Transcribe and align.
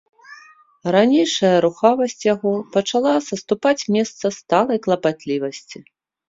Ранейшая 0.95 1.51
рухавасць 1.65 2.25
яго 2.33 2.53
пачала 2.77 3.11
саступаць 3.29 3.77
месца 3.97 4.33
сталай 4.39 4.77
клапатлівасці. 4.87 5.77